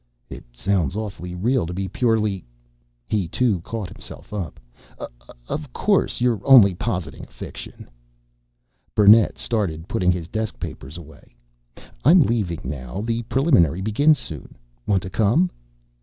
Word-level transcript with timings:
"It 0.31 0.43
sounds 0.51 0.95
awfully 0.95 1.35
real 1.35 1.67
to 1.67 1.75
be 1.75 1.87
purely" 1.87 2.43
He, 3.07 3.27
too, 3.27 3.59
caught 3.61 3.87
himself 3.87 4.33
up. 4.33 4.59
"Of 5.47 5.71
course, 5.73 6.19
you're 6.19 6.41
only 6.43 6.73
positing 6.73 7.25
a 7.25 7.31
fiction." 7.31 7.87
Burnett 8.95 9.37
started 9.37 9.87
putting 9.87 10.11
his 10.11 10.27
desk 10.27 10.59
papers 10.59 10.97
away. 10.97 11.35
"I'm 12.03 12.23
leaving 12.23 12.61
now. 12.63 13.01
The 13.01 13.21
Preliminary 13.29 13.81
begins 13.81 14.17
soon. 14.17 14.55
Want 14.87 15.03
to 15.03 15.11
come?" 15.11 15.51